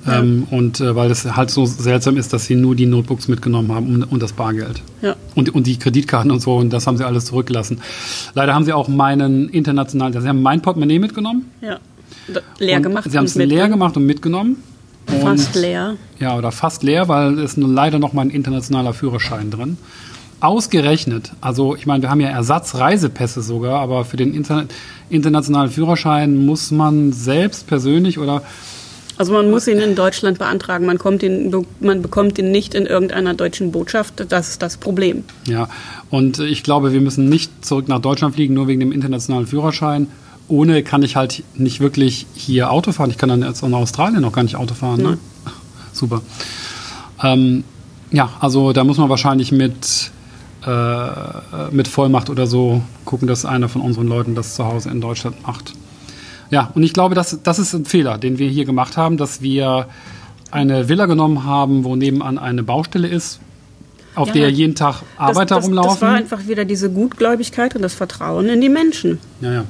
ja. 0.06 0.20
Ähm, 0.20 0.48
und 0.50 0.80
äh, 0.80 0.96
weil 0.96 1.12
es 1.12 1.36
halt 1.36 1.50
so 1.50 1.66
seltsam 1.66 2.18
ist, 2.18 2.32
dass 2.34 2.46
sie 2.46 2.56
nur 2.56 2.76
die 2.76 2.86
Notebooks 2.86 3.28
mitgenommen 3.28 3.72
haben 3.72 3.94
und, 3.94 4.04
und 4.04 4.24
das 4.24 4.34
Bargeld. 4.34 4.82
Ja. 5.02 5.16
Und, 5.36 5.54
und 5.54 5.68
die 5.68 5.78
Kreditkarten 5.78 6.32
und 6.32 6.42
so, 6.42 6.56
und 6.56 6.72
das 6.72 6.88
haben 6.88 6.98
sie 6.98 7.06
alles 7.06 7.26
zurückgelassen. 7.26 7.82
Leider 8.34 8.54
haben 8.54 8.66
sie 8.66 8.74
auch 8.74 8.88
meinen 8.88 9.50
internationalen, 9.50 10.14
also 10.14 10.24
sie 10.24 10.30
haben 10.30 10.42
mein 10.42 10.62
Portemonnaie 10.62 11.00
mitgenommen. 11.00 11.46
Ja. 11.62 11.80
Leer 12.60 12.80
gemacht. 12.80 13.10
Sie 13.10 13.18
haben 13.18 13.26
es 13.26 13.36
leer 13.36 13.70
gemacht 13.70 13.98
und 13.98 14.06
mitgenommen. 14.06 14.58
Fast 15.22 15.56
und, 15.56 15.62
leer. 15.62 15.96
Ja, 16.20 16.38
oder 16.38 16.52
fast 16.52 16.84
leer, 16.84 17.08
weil 17.08 17.40
es 17.40 17.58
leider 17.58 18.00
noch 18.00 18.14
mein 18.14 18.30
internationaler 18.30 18.94
Führerschein 18.94 19.50
drin. 19.50 19.78
Ausgerechnet, 20.42 21.34
also 21.42 21.76
ich 21.76 21.86
meine, 21.86 22.04
wir 22.04 22.10
haben 22.10 22.22
ja 22.22 22.30
Ersatzreisepässe 22.30 23.42
sogar, 23.42 23.82
aber 23.82 24.06
für 24.06 24.16
den 24.16 24.34
Inter 24.34 24.66
internationalen 25.10 25.70
Führerschein 25.70 26.46
muss 26.46 26.72
man 26.72 27.12
selbst 27.12 27.68
persönlich 27.68 28.20
oder 28.20 28.44
Also 29.20 29.34
man 29.34 29.52
muss 29.52 29.68
ihn 29.68 29.80
in 29.80 29.96
Deutschland 29.96 30.40
beantragen. 30.40 30.86
Man, 30.86 30.98
kommt 30.98 31.24
ihn, 31.24 31.54
man 31.82 32.02
bekommt 32.02 32.40
ihn 32.40 32.52
nicht 32.52 32.74
in 32.74 32.86
irgendeiner 32.86 33.34
deutschen 33.34 33.74
Botschaft. 33.74 34.26
Das 34.30 34.48
ist 34.48 34.62
das 34.62 34.78
Problem. 34.78 35.26
Ja, 35.46 35.68
und 36.10 36.40
ich 36.40 36.64
glaube, 36.64 36.94
wir 36.94 37.02
müssen 37.02 37.28
nicht 37.28 37.66
zurück 37.66 37.90
nach 37.90 38.00
Deutschland 38.00 38.36
fliegen, 38.36 38.54
nur 38.54 38.68
wegen 38.68 38.80
dem 38.80 38.94
internationalen 38.94 39.46
Führerschein. 39.46 40.08
Ohne 40.48 40.84
kann 40.84 41.04
ich 41.04 41.18
halt 41.18 41.44
nicht 41.54 41.82
wirklich 41.82 42.28
hier 42.34 42.72
Auto 42.72 42.94
fahren. 42.94 43.10
Ich 43.10 43.18
kann 43.18 43.28
dann 43.28 43.42
jetzt 43.42 43.62
auch 43.62 43.68
nach 43.68 43.80
Australien 43.80 44.22
noch 44.22 44.32
gar 44.32 44.44
nicht 44.44 44.56
Auto 44.56 44.74
fahren. 44.74 45.02
Ne? 45.02 45.18
Super. 45.92 46.22
Ähm, 47.22 47.66
ja, 48.12 48.30
also 48.40 48.72
da 48.72 48.86
muss 48.86 49.00
man 49.00 49.10
wahrscheinlich 49.10 49.52
mit, 49.52 50.12
äh, 50.66 51.72
mit 51.72 51.90
Vollmacht 51.90 52.30
oder 52.30 52.48
so 52.48 52.84
gucken, 53.04 53.28
dass 53.28 53.44
einer 53.44 53.68
von 53.68 53.82
unseren 53.82 54.08
Leuten 54.08 54.34
das 54.34 54.56
zu 54.56 54.64
Hause 54.64 54.90
in 54.92 55.02
Deutschland 55.02 55.46
macht. 55.46 55.74
Ja, 56.52 56.72
und 56.74 56.84
ich 56.84 56.94
glaube, 56.94 57.16
das, 57.16 57.40
das 57.44 57.60
ist 57.60 57.74
ein 57.74 57.86
Fehler, 57.86 58.18
den 58.18 58.40
wir 58.40 58.50
hier 58.50 58.66
gemacht 58.66 58.98
haben, 58.98 59.18
dass 59.18 59.42
wir 59.42 59.88
eine 60.52 60.90
Villa 60.90 61.06
genommen 61.06 61.44
haben, 61.44 61.84
wo 61.84 61.96
nebenan 61.96 62.38
eine 62.40 62.64
Baustelle 62.64 63.08
ist, 63.08 63.40
auf 64.16 64.30
ja, 64.30 64.34
der 64.34 64.50
jeden 64.50 64.76
Tag 64.76 65.04
Arbeiter 65.18 65.56
das, 65.56 65.58
das, 65.58 65.66
rumlaufen. 65.66 65.90
Das 65.92 66.02
war 66.02 66.14
einfach 66.14 66.48
wieder 66.48 66.66
diese 66.66 66.90
Gutgläubigkeit 66.90 67.76
und 67.76 67.82
das 67.82 67.94
Vertrauen 67.94 68.48
in 68.50 68.62
die 68.62 68.70
Menschen. 68.70 69.20
Ja, 69.42 69.54
ja. 69.54 69.64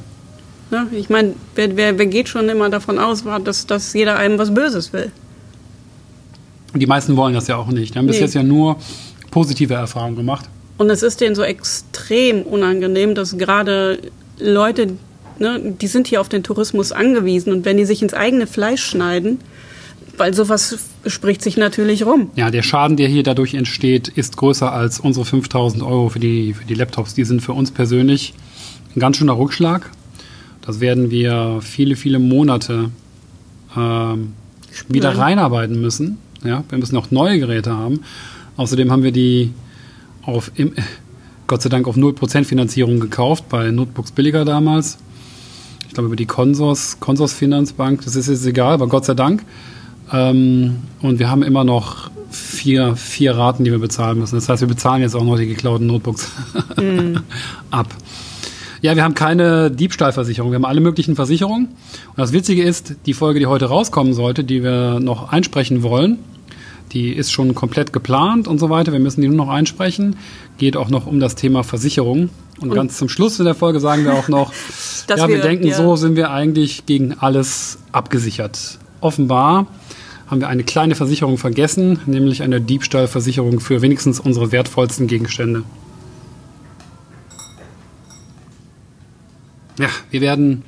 ja 0.72 0.88
ich 0.92 1.10
meine, 1.10 1.34
wer, 1.56 1.76
wer, 1.76 1.98
wer 1.98 2.06
geht 2.06 2.30
schon 2.30 2.48
immer 2.48 2.70
davon 2.70 2.98
aus, 2.98 3.24
dass, 3.44 3.68
dass 3.68 3.94
jeder 3.94 4.18
einem 4.18 4.38
was 4.38 4.54
Böses 4.54 4.94
will? 4.94 5.12
Und 6.74 6.80
die 6.80 6.88
meisten 6.88 7.18
wollen 7.18 7.34
das 7.34 7.48
ja 7.48 7.58
auch 7.58 7.68
nicht. 7.68 7.94
Die 7.94 7.98
haben 7.98 8.06
nee. 8.06 8.12
bis 8.12 8.22
jetzt 8.22 8.36
ja 8.36 8.44
nur 8.44 8.78
positive 9.32 9.74
Erfahrungen 9.74 10.16
gemacht. 10.16 10.46
Und 10.78 10.90
es 10.90 11.04
ist 11.04 11.20
denen 11.20 11.36
so 11.36 11.44
extrem 11.44 12.44
unangenehm, 12.44 13.16
dass 13.16 13.38
gerade 13.38 14.00
Leute, 14.40 14.94
ne, 15.40 15.76
die 15.80 15.88
sind 15.88 16.08
hier 16.08 16.22
auf 16.22 16.30
den 16.30 16.44
Tourismus 16.44 16.92
angewiesen 16.92 17.54
und 17.54 17.66
wenn 17.66 17.78
die 17.78 17.86
sich 17.86 18.02
ins 18.02 18.14
eigene 18.14 18.48
Fleisch 18.48 18.84
schneiden, 18.84 19.40
weil 20.18 20.34
sowas 20.34 20.78
spricht 21.06 21.42
sich 21.42 21.58
natürlich 21.58 22.06
rum. 22.06 22.30
Ja, 22.36 22.52
der 22.52 22.62
Schaden, 22.62 22.98
der 22.98 23.08
hier 23.08 23.24
dadurch 23.24 23.54
entsteht, 23.54 24.10
ist 24.10 24.38
größer 24.38 24.72
als 24.72 25.00
unsere 25.00 25.26
5000 25.26 25.82
Euro 25.82 26.10
für 26.10 26.20
die, 26.20 26.54
für 26.54 26.66
die 26.66 26.74
Laptops. 26.74 27.14
Die 27.14 27.24
sind 27.24 27.42
für 27.42 27.54
uns 27.54 27.72
persönlich 27.72 28.34
ein 28.96 29.00
ganz 29.00 29.18
schöner 29.18 29.38
Rückschlag. 29.38 29.90
Das 30.62 30.82
werden 30.82 31.10
wir 31.10 31.60
viele, 31.62 31.96
viele 31.96 32.20
Monate 32.20 32.92
äh, 33.76 34.16
wieder 34.90 35.18
reinarbeiten 35.18 35.80
müssen. 35.80 36.18
Ja, 36.44 36.64
wir 36.70 36.78
müssen 36.78 36.98
auch 36.98 37.12
neue 37.12 37.40
Geräte 37.40 37.76
haben. 37.76 38.02
Außerdem 38.58 38.92
haben 38.92 39.04
wir 39.04 39.12
die 39.12 39.54
auf, 40.24 40.52
im, 40.56 40.74
Gott 41.48 41.62
sei 41.62 41.70
Dank 41.70 41.88
auf 41.88 41.96
0% 41.96 42.44
Finanzierung 42.44 43.00
gekauft, 43.00 43.46
bei 43.50 43.72
Notebooks 43.72 44.12
billiger 44.12 44.46
damals 44.46 44.98
ich 45.90 45.96
glaube 45.96 46.06
über 46.06 46.16
die 46.16 46.28
Consors, 46.28 47.00
Consors 47.00 47.34
Finanzbank, 47.34 48.06
das 48.06 48.16
ist 48.16 48.30
jetzt 48.30 48.46
egal, 48.46 48.74
aber 48.74 48.88
Gott 48.88 49.06
sei 49.06 49.16
Dank. 49.16 49.44
Ähm, 50.14 50.78
und 51.02 51.18
wir 51.18 51.32
haben 51.32 51.42
immer 51.42 51.64
noch 51.64 52.12
vier, 52.30 52.96
vier 52.96 53.36
Raten, 53.36 53.64
die 53.64 53.72
wir 53.72 53.80
bezahlen 53.80 54.20
müssen. 54.20 54.36
Das 54.36 54.48
heißt, 54.48 54.62
wir 54.62 54.68
bezahlen 54.68 55.02
jetzt 55.02 55.16
auch 55.16 55.24
noch 55.24 55.36
die 55.38 55.48
geklauten 55.48 55.88
Notebooks 55.88 56.32
mm. 56.78 57.18
ab. 57.72 57.88
Ja, 58.82 58.96
wir 58.96 59.04
haben 59.04 59.16
keine 59.16 59.72
Diebstahlversicherung. 59.72 60.52
Wir 60.52 60.58
haben 60.58 60.66
alle 60.66 60.80
möglichen 60.80 61.16
Versicherungen. 61.16 61.70
Und 61.70 62.18
das 62.18 62.34
Witzige 62.34 62.62
ist, 62.62 62.96
die 63.08 63.14
Folge, 63.16 63.40
die 63.40 63.48
heute 63.48 63.66
rauskommen 63.66 64.14
sollte, 64.14 64.44
die 64.44 64.62
wir 64.62 65.00
noch 65.00 65.32
einsprechen 65.32 65.82
wollen, 65.82 66.20
die 66.92 67.14
ist 67.14 67.32
schon 67.32 67.54
komplett 67.56 67.94
geplant 67.94 68.48
und 68.48 68.60
so 68.60 68.70
weiter. 68.70 68.92
Wir 68.92 69.00
müssen 69.00 69.22
die 69.22 69.28
nur 69.28 69.38
noch 69.38 69.50
einsprechen. 69.50 70.18
Geht 70.58 70.76
auch 70.76 70.90
noch 70.90 71.06
um 71.06 71.20
das 71.20 71.36
Thema 71.36 71.64
Versicherung. 71.64 72.30
Und, 72.60 72.70
und 72.70 72.76
ganz 72.76 72.98
zum 72.98 73.10
Schluss 73.10 73.40
in 73.40 73.46
der 73.46 73.56
Folge 73.56 73.80
sagen 73.80 74.06
wir 74.06 74.14
auch 74.14 74.28
noch, 74.28 74.52
ja, 75.10 75.28
wir, 75.28 75.36
wir 75.36 75.42
denken, 75.42 75.68
ja. 75.68 75.76
so 75.76 75.96
sind 75.96 76.16
wir 76.16 76.32
eigentlich 76.32 76.86
gegen 76.86 77.14
alles 77.14 77.80
abgesichert. 77.92 78.80
Offenbar 79.02 79.68
haben 80.28 80.42
wir 80.42 80.48
eine 80.48 80.64
kleine 80.64 80.96
Versicherung 80.96 81.38
vergessen, 81.38 82.00
nämlich 82.06 82.44
eine 82.44 82.62
Diebstahlversicherung 82.62 83.60
für 83.60 83.82
wenigstens 83.82 84.20
unsere 84.20 84.52
wertvollsten 84.52 85.08
Gegenstände. 85.08 85.64
Ja, 89.80 89.88
wir 90.12 90.22
werden, 90.22 90.64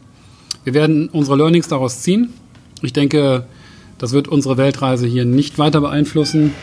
wir 0.64 0.74
werden 0.74 1.10
unsere 1.10 1.36
Learnings 1.38 1.68
daraus 1.68 2.02
ziehen. 2.02 2.34
Ich 2.82 2.94
denke, 2.94 3.46
das 4.02 4.14
wird 4.14 4.28
unsere 4.28 4.58
Weltreise 4.58 5.06
hier 5.06 5.26
nicht 5.26 5.60
weiter 5.60 5.80
beeinflussen. 5.80 6.56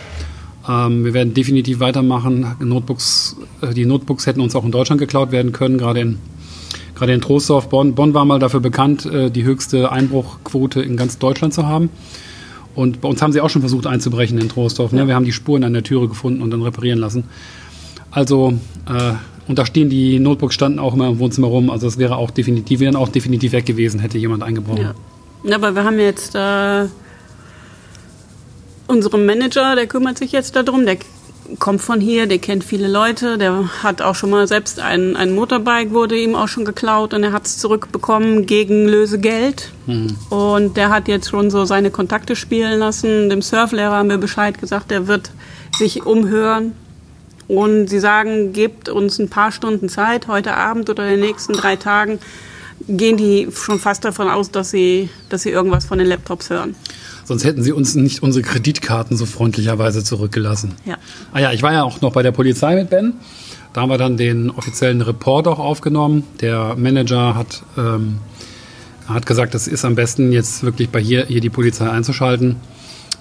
Ähm, 0.69 1.05
wir 1.05 1.15
werden 1.15 1.35
definitiv 1.35 1.79
weitermachen. 1.79 2.57
Notebooks, 2.59 3.37
äh, 3.61 3.73
die 3.73 3.87
Notebooks 3.87 4.27
hätten 4.27 4.41
uns 4.41 4.57
auch 4.57 4.65
in 4.65 4.73
Deutschland 4.73 5.01
geklaut 5.01 5.31
werden 5.31 5.53
können, 5.53 5.79
gerade 5.79 6.01
in, 6.01 6.19
gerade 6.97 7.15
in 7.15 7.21
Troisdorf. 7.21 7.69
Bonn, 7.69 7.95
Bonn 7.95 8.13
war 8.13 8.25
mal 8.25 8.41
dafür 8.41 8.59
bekannt, 8.59 9.07
äh, 9.07 9.31
die 9.31 9.45
höchste 9.45 9.93
Einbruchquote 9.93 10.83
in 10.83 10.97
ganz 10.97 11.19
Deutschland 11.19 11.55
zu 11.55 11.69
haben. 11.69 11.91
Und 12.75 13.01
bei 13.01 13.09
uns 13.09 13.23
haben 13.23 13.33
sie 13.33 13.41
auch 13.41 13.51
schon 13.51 13.63
versucht 13.63 13.87
einzubrechen 13.87 14.37
in 14.39 14.49
Troisdorf. 14.49 14.91
Ne? 14.91 15.03
Ja. 15.03 15.07
Wir 15.07 15.15
haben 15.15 15.25
die 15.25 15.33
Spuren 15.33 15.63
an 15.63 15.75
der 15.75 15.85
Türe 15.85 16.09
gefunden 16.09 16.43
und 16.43 16.51
dann 16.51 16.63
reparieren 16.63 16.99
lassen. 16.99 17.23
Also, 18.11 18.55
äh, 18.89 19.13
und 19.47 19.61
da 19.61 19.65
stehen 19.65 19.91
die 19.91 20.19
Notebooks 20.19 20.57
standen 20.57 20.81
auch 20.81 20.93
immer 20.93 21.07
im 21.07 21.21
Wohnzimmer 21.21 21.47
rum. 21.47 21.71
Also 21.71 21.87
es 21.87 21.99
wäre 21.99 22.17
auch 22.17 22.33
definitiv, 22.33 22.81
wären 22.81 22.97
auch 22.97 23.09
definitiv 23.09 23.53
weg 23.53 23.65
gewesen, 23.65 24.01
hätte 24.01 24.19
jemand 24.19 24.43
eingebrochen. 24.43 24.89
Ja. 25.45 25.55
Aber 25.55 25.77
wir 25.77 25.85
haben 25.85 26.01
jetzt 26.01 26.35
äh, 26.35 26.89
unserem 28.89 29.27
Manager, 29.27 29.77
der 29.77 29.87
kümmert 29.87 30.19
sich 30.19 30.33
jetzt 30.33 30.57
darum, 30.57 30.85
der 30.85 30.99
kommt 31.59 31.81
von 31.81 32.01
hier, 32.01 32.27
der 32.27 32.39
kennt 32.39 32.63
viele 32.63 32.89
Leute, 32.89 33.39
der 33.39 33.83
hat 33.83 34.03
auch 34.03 34.15
schon 34.15 34.31
mal 34.31 34.47
selbst 34.47 34.81
ein, 34.81 35.17
ein 35.17 35.35
Motorbike, 35.35 35.93
wurde 35.93 36.19
ihm 36.19 36.35
auch 36.35 36.49
schon 36.49 36.65
geklaut 36.65 37.15
und 37.15 37.23
er 37.23 37.33
hat 37.33 37.47
es 37.47 37.59
zurückbekommen 37.59 38.45
gegen 38.45 38.87
Lösegeld. 38.87 39.71
Mhm. 39.87 40.17
Und 40.29 40.77
der 40.77 40.91
hat 40.91 41.09
jetzt 41.09 41.31
schon 41.31 41.51
so 41.51 41.65
seine 41.65 41.91
Kontakte 41.91 42.37
spielen 42.37 42.79
lassen. 42.79 43.31
Dem 43.31 43.41
Surflehrer 43.41 43.97
haben 43.97 44.11
wir 44.11 44.19
Bescheid 44.19 44.59
gesagt, 44.59 44.91
der 44.91 45.07
wird 45.07 45.31
sich 45.79 46.05
umhören. 46.05 46.73
Und 47.47 47.89
sie 47.89 47.99
sagen, 47.99 48.53
gebt 48.53 48.91
uns 48.91 49.19
ein 49.19 49.31
paar 49.31 49.53
Stunden 49.53 49.89
Zeit, 49.89 50.29
heute 50.29 50.55
Abend 50.55 50.91
oder 50.91 51.05
in 51.05 51.13
den 51.13 51.21
nächsten 51.21 51.55
drei 51.55 51.77
Tagen 51.77 52.19
gehen 52.87 53.17
die 53.17 53.49
schon 53.53 53.79
fast 53.79 54.05
davon 54.05 54.29
aus, 54.29 54.51
dass 54.51 54.71
sie, 54.71 55.09
dass 55.31 55.43
sie 55.43 55.51
irgendwas 55.51 55.87
von 55.87 55.99
den 55.99 56.07
Laptops 56.07 56.51
hören. 56.51 56.77
Sonst 57.29 57.45
hätten 57.45 57.63
sie 57.63 57.73
uns 57.73 57.95
nicht 57.95 58.23
unsere 58.23 58.43
Kreditkarten 58.43 59.15
so 59.15 59.27
freundlicherweise 59.27 60.03
zurückgelassen. 60.03 60.73
Ja. 60.87 60.97
Ah 61.31 61.41
ja, 61.41 61.53
ich 61.53 61.63
war 61.63 61.75
ja 61.75 61.83
auch 61.83 62.01
noch 62.01 62.15
bei 62.15 62.23
der 62.23 62.33
Polizei 62.33 62.75
mit 62.75 62.89
Ben. 62.89 63.13
Da 63.75 63.83
haben 63.83 63.91
wir 63.91 63.99
dann 63.99 64.17
den 64.17 64.49
offiziellen 64.49 65.03
Report 65.03 65.47
auch 65.47 65.59
aufgenommen. 65.59 66.25
Der 66.41 66.75
Manager 66.79 67.35
hat, 67.35 67.65
ähm, 67.77 68.17
hat 69.07 69.27
gesagt, 69.27 69.55
es 69.55 69.69
ist 69.69 69.85
am 69.85 69.95
besten, 69.95 70.33
jetzt 70.33 70.63
wirklich 70.63 70.89
bei 70.89 71.01
hier, 71.01 71.27
hier 71.27 71.43
die 71.43 71.51
Polizei 71.51 71.91
einzuschalten. 71.91 72.57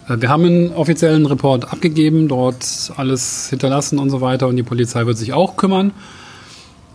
Äh, 0.08 0.22
wir 0.22 0.30
haben 0.30 0.46
einen 0.46 0.72
offiziellen 0.72 1.26
Report 1.26 1.74
abgegeben, 1.74 2.30
dort 2.30 2.94
alles 2.96 3.50
hinterlassen 3.50 4.00
und 4.00 4.10
so 4.10 4.22
weiter 4.22 4.48
und 4.48 4.56
die 4.56 4.64
Polizei 4.64 5.06
wird 5.06 5.18
sich 5.18 5.34
auch 5.34 5.58
kümmern. 5.58 5.92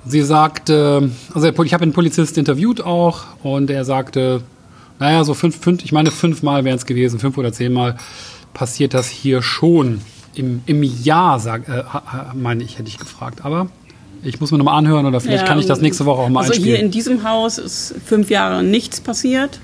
Sie 0.06 0.22
sagte, 0.22 1.10
also 1.34 1.46
ich 1.62 1.74
habe 1.74 1.82
einen 1.82 1.92
Polizist 1.92 2.38
interviewt 2.38 2.80
auch 2.80 3.24
und 3.42 3.68
er 3.68 3.84
sagte, 3.84 4.40
naja, 5.02 5.24
so 5.24 5.34
fünf, 5.34 5.58
fünf 5.60 5.84
ich 5.84 5.90
meine, 5.92 6.10
fünfmal 6.12 6.64
wären 6.64 6.76
es 6.76 6.86
gewesen, 6.86 7.18
fünf 7.18 7.36
oder 7.36 7.52
zehnmal 7.52 7.96
passiert 8.54 8.94
das 8.94 9.08
hier 9.08 9.42
schon. 9.42 10.00
Im, 10.34 10.62
im 10.66 10.82
Jahr, 10.82 11.40
sag, 11.40 11.68
äh, 11.68 11.82
meine 12.34 12.62
ich, 12.62 12.78
hätte 12.78 12.88
ich 12.88 12.98
gefragt. 12.98 13.40
Aber 13.44 13.66
ich 14.22 14.40
muss 14.40 14.52
mir 14.52 14.58
nochmal 14.58 14.78
anhören 14.78 15.04
oder 15.04 15.20
vielleicht 15.20 15.42
ja, 15.42 15.48
kann 15.48 15.58
ich 15.58 15.66
das 15.66 15.80
nächste 15.80 16.06
Woche 16.06 16.20
auch 16.22 16.28
mal 16.28 16.40
Also 16.40 16.52
einspielen. 16.52 16.76
hier 16.76 16.84
in 16.84 16.90
diesem 16.90 17.24
Haus 17.28 17.58
ist 17.58 17.94
fünf 18.06 18.30
Jahre 18.30 18.62
nichts 18.62 19.00
passiert. 19.00 19.58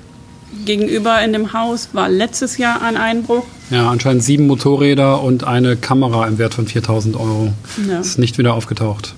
Gegenüber 0.64 1.22
in 1.22 1.32
dem 1.32 1.52
Haus 1.52 1.90
war 1.92 2.08
letztes 2.08 2.58
Jahr 2.58 2.82
ein 2.82 2.96
Einbruch. 2.96 3.44
Ja, 3.70 3.88
anscheinend 3.90 4.24
sieben 4.24 4.46
Motorräder 4.46 5.22
und 5.22 5.44
eine 5.44 5.76
Kamera 5.76 6.26
im 6.26 6.38
Wert 6.38 6.54
von 6.54 6.66
4000 6.66 7.16
Euro. 7.16 7.52
Ja. 7.88 8.00
Ist 8.00 8.18
nicht 8.18 8.38
wieder 8.38 8.54
aufgetaucht. 8.54 9.14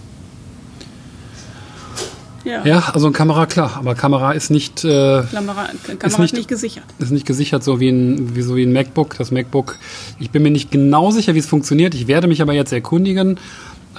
Ja. 2.50 2.64
ja, 2.66 2.78
also 2.92 3.06
eine 3.06 3.12
Kamera, 3.12 3.46
klar, 3.46 3.76
aber 3.76 3.94
Kamera 3.94 4.32
ist 4.32 4.50
nicht, 4.50 4.84
äh, 4.84 4.88
Kamera, 4.88 5.68
Kamera 5.86 6.06
ist, 6.06 6.18
nicht, 6.18 6.32
ist 6.32 6.32
nicht 6.32 6.48
gesichert. 6.48 6.84
Ist 6.98 7.12
nicht 7.12 7.26
gesichert, 7.26 7.62
so 7.62 7.78
wie 7.78 7.90
ein, 7.90 8.34
wie, 8.34 8.42
so 8.42 8.56
wie 8.56 8.64
ein 8.64 8.72
MacBook. 8.72 9.16
Das 9.16 9.30
MacBook, 9.30 9.76
ich 10.18 10.30
bin 10.30 10.42
mir 10.42 10.50
nicht 10.50 10.70
genau 10.70 11.12
sicher, 11.12 11.34
wie 11.34 11.38
es 11.38 11.46
funktioniert. 11.46 11.94
Ich 11.94 12.08
werde 12.08 12.26
mich 12.26 12.42
aber 12.42 12.52
jetzt 12.52 12.72
erkundigen. 12.72 13.38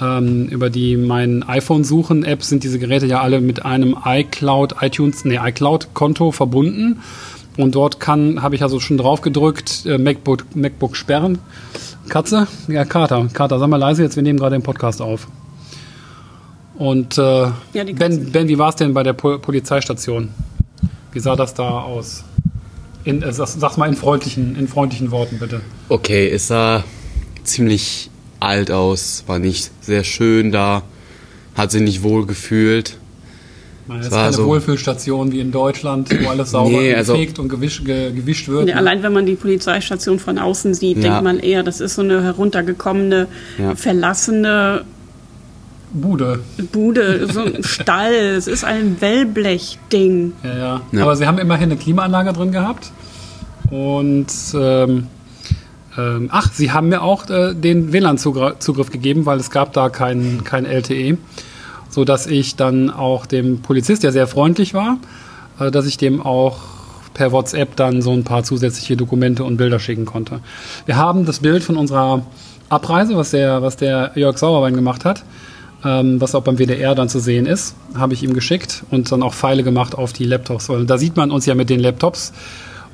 Ähm, 0.01 0.47
über 0.47 0.69
die 0.69 0.97
mein 0.97 1.43
iPhone 1.43 1.83
suchen 1.83 2.23
App 2.23 2.43
sind 2.43 2.63
diese 2.63 2.79
Geräte 2.79 3.05
ja 3.05 3.21
alle 3.21 3.39
mit 3.39 3.65
einem 3.65 3.95
iCloud, 4.05 4.75
iTunes, 4.81 5.25
nee, 5.25 5.39
iCloud-Konto 5.41 6.31
verbunden. 6.31 7.01
Und 7.57 7.75
dort 7.75 7.99
kann, 7.99 8.41
habe 8.41 8.55
ich 8.55 8.63
also 8.63 8.79
schon 8.79 8.97
drauf 8.97 9.21
gedrückt, 9.21 9.85
äh, 9.85 9.97
MacBook, 9.97 10.45
MacBook 10.55 10.95
sperren. 10.95 11.39
Katze? 12.09 12.47
Ja, 12.67 12.85
Kater. 12.85 13.27
Kater, 13.33 13.59
sag 13.59 13.69
mal 13.69 13.77
leise 13.77 14.03
jetzt, 14.03 14.15
wir 14.15 14.23
nehmen 14.23 14.39
gerade 14.39 14.55
den 14.55 14.63
Podcast 14.63 15.01
auf. 15.01 15.27
Und 16.75 17.17
äh, 17.17 17.21
ja, 17.21 17.83
ben, 17.93 18.31
ben, 18.31 18.47
wie 18.47 18.57
war 18.57 18.69
es 18.69 18.75
denn 18.75 18.93
bei 18.93 19.03
der 19.03 19.13
Pol 19.13 19.39
Polizeistation? 19.39 20.29
Wie 21.11 21.19
sah 21.19 21.35
das 21.35 21.53
da 21.53 21.81
aus? 21.81 22.23
In, 23.03 23.21
äh, 23.21 23.33
sag, 23.33 23.47
sag's 23.47 23.77
mal 23.77 23.89
in 23.89 23.95
freundlichen, 23.95 24.55
in 24.55 24.67
freundlichen 24.67 25.11
Worten, 25.11 25.39
bitte. 25.39 25.61
Okay, 25.89 26.29
es 26.29 26.47
sah 26.47 26.83
ziemlich 27.43 28.09
alt 28.39 28.71
aus, 28.71 29.23
war 29.27 29.39
nicht 29.39 29.71
sehr 29.81 30.03
schön 30.03 30.51
da, 30.51 30.83
hat 31.55 31.71
sich 31.71 31.81
nicht 31.81 32.03
wohl 32.03 32.25
gefühlt. 32.25 32.97
Das 33.87 34.07
ist 34.07 34.11
keine 34.13 34.33
so 34.33 34.45
Wohlfühlstation 34.45 35.31
wie 35.31 35.41
in 35.41 35.51
Deutschland, 35.51 36.09
wo 36.23 36.29
alles 36.29 36.51
sauber 36.51 36.69
nee, 36.79 36.95
also 36.95 37.13
gepflegt 37.13 37.39
und 37.39 37.49
gewisch, 37.49 37.83
ge, 37.83 38.11
gewischt 38.11 38.47
wird. 38.47 38.65
Nee, 38.65 38.73
allein 38.73 39.03
wenn 39.03 39.11
man 39.11 39.25
die 39.25 39.35
Polizeistation 39.35 40.17
von 40.19 40.37
außen 40.37 40.73
sieht, 40.73 40.97
ja. 40.97 41.03
denkt 41.03 41.23
man 41.23 41.39
eher, 41.39 41.63
das 41.63 41.81
ist 41.81 41.95
so 41.95 42.01
eine 42.01 42.23
heruntergekommene, 42.23 43.27
ja. 43.57 43.75
verlassene 43.75 44.85
Bude. 45.93 46.39
Bude, 46.71 47.27
so 47.31 47.41
ein 47.41 47.57
Stall. 47.63 48.13
es 48.13 48.47
ist 48.47 48.63
ein 48.63 48.99
Wellblechding. 48.99 50.33
Ja, 50.43 50.57
ja, 50.57 50.81
ja. 50.91 51.03
Aber 51.03 51.15
sie 51.15 51.27
haben 51.27 51.37
immerhin 51.37 51.71
eine 51.71 51.77
Klimaanlage 51.77 52.33
drin 52.33 52.51
gehabt. 52.51 52.91
Und 53.69 54.27
ähm, 54.53 55.07
ähm, 55.97 56.29
ach, 56.31 56.51
sie 56.53 56.71
haben 56.71 56.89
mir 56.89 57.01
auch 57.01 57.29
äh, 57.29 57.53
den 57.53 57.91
WLAN-Zugriff 57.93 58.91
gegeben, 58.91 59.25
weil 59.25 59.39
es 59.39 59.49
gab 59.49 59.73
da 59.73 59.89
kein, 59.89 60.43
kein 60.43 60.65
LTE. 60.65 61.17
So 61.89 62.05
dass 62.05 62.27
ich 62.27 62.55
dann 62.55 62.89
auch 62.89 63.25
dem 63.25 63.61
Polizist, 63.61 64.03
der 64.03 64.13
sehr 64.13 64.27
freundlich 64.27 64.73
war, 64.73 64.97
äh, 65.59 65.71
dass 65.71 65.85
ich 65.85 65.97
dem 65.97 66.21
auch 66.21 66.59
per 67.13 67.33
WhatsApp 67.33 67.75
dann 67.75 68.01
so 68.01 68.13
ein 68.13 68.23
paar 68.23 68.43
zusätzliche 68.43 68.95
Dokumente 68.95 69.43
und 69.43 69.57
Bilder 69.57 69.79
schicken 69.79 70.05
konnte. 70.05 70.39
Wir 70.85 70.95
haben 70.95 71.25
das 71.25 71.39
Bild 71.39 71.63
von 71.63 71.75
unserer 71.75 72.25
Abreise, 72.69 73.17
was 73.17 73.31
der, 73.31 73.61
was 73.61 73.75
der 73.75 74.11
Jörg 74.15 74.37
Sauerwein 74.37 74.75
gemacht 74.75 75.03
hat, 75.03 75.23
ähm, 75.83 76.21
was 76.21 76.35
auch 76.35 76.43
beim 76.43 76.57
WDR 76.57 76.95
dann 76.95 77.09
zu 77.09 77.19
sehen 77.19 77.45
ist, 77.45 77.75
habe 77.95 78.13
ich 78.13 78.23
ihm 78.23 78.33
geschickt 78.33 78.83
und 78.91 79.11
dann 79.11 79.23
auch 79.23 79.33
Pfeile 79.33 79.63
gemacht 79.63 79.95
auf 79.95 80.13
die 80.13 80.25
Laptops. 80.25 80.69
Weil 80.69 80.85
da 80.85 80.97
sieht 80.97 81.17
man 81.17 81.31
uns 81.31 81.45
ja 81.45 81.55
mit 81.55 81.69
den 81.69 81.79
Laptops. 81.79 82.33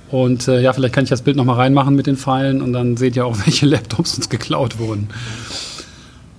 Und 0.09 0.47
äh, 0.47 0.61
ja, 0.61 0.71
vielleicht 0.71 0.93
kann 0.93 1.03
ich 1.03 1.09
das 1.09 1.21
Bild 1.21 1.35
nochmal 1.35 1.57
reinmachen 1.57 1.93
mit 1.95 2.07
den 2.07 2.15
Pfeilen 2.15 2.61
und 2.61 2.71
dann 2.71 2.95
seht 2.95 3.17
ihr 3.17 3.25
auch, 3.25 3.35
welche 3.45 3.65
Laptops 3.65 4.15
uns 4.15 4.29
geklaut 4.29 4.79
wurden. 4.79 5.09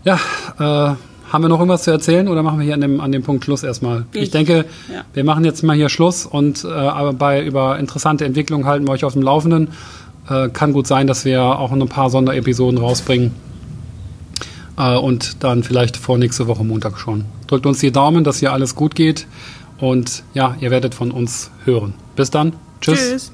Ja, 0.05 0.19
äh, 0.59 0.95
haben 1.31 1.45
wir 1.45 1.49
noch 1.49 1.59
irgendwas 1.59 1.83
zu 1.83 1.91
erzählen 1.91 2.29
oder 2.29 2.43
machen 2.43 2.59
wir 2.59 2.65
hier 2.65 2.73
an 2.73 2.81
dem, 2.81 3.01
an 3.03 3.13
dem 3.13 3.23
Punkt 3.23 3.45
Schluss 3.45 3.63
erstmal? 3.63 4.07
Ich, 4.15 4.23
ich 4.23 4.31
denke, 4.31 4.65
ja. 4.91 5.03
wir 5.13 5.25
machen 5.25 5.45
jetzt 5.45 5.63
mal 5.63 5.77
hier 5.77 5.91
Schluss 5.91 6.25
und 6.25 6.65
äh, 6.65 6.69
aber 6.69 7.13
bei 7.13 7.45
über 7.45 7.79
interessante 7.79 8.25
Entwicklungen 8.25 8.65
halten 8.65 8.89
wir 8.89 8.93
euch 8.93 9.05
auf 9.05 9.13
dem 9.13 9.21
Laufenden. 9.21 9.69
Äh, 10.31 10.49
kann 10.49 10.73
gut 10.73 10.87
sein, 10.87 11.07
dass 11.07 11.27
wir 11.27 11.43
auch 11.43 11.71
ein 11.71 11.87
paar 11.89 12.09
Sonderepisoden 12.09 12.79
rausbringen 12.79 13.35
und 14.79 15.43
dann 15.43 15.63
vielleicht 15.65 15.97
vor 15.97 16.19
nächste 16.19 16.47
Woche 16.47 16.65
Montag 16.65 16.99
schon. 16.99 17.25
Drückt 17.47 17.67
uns 17.67 17.81
die 17.81 17.91
Daumen, 17.91 18.25
dass 18.25 18.39
hier 18.39 18.53
alles 18.53 18.75
gut 18.75 18.95
geht 18.95 19.27
und 19.79 20.23
ja, 20.35 20.57
ihr 20.61 20.71
werdet 20.71 20.95
von 20.95 21.11
uns 21.11 21.51
hören. 21.65 21.95
Bis 22.17 22.31
dann. 22.31 22.55
Tschüss. 22.81 22.99
Tschüss. 22.99 23.33